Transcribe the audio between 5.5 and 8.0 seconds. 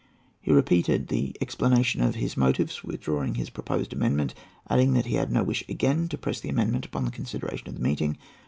again to press that amendment upon the consideration of the